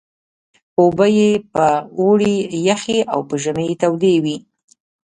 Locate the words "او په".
3.13-3.35